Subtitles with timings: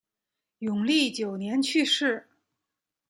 [0.57, 2.27] 永历九年去世。